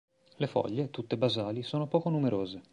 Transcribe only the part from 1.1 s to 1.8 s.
basali,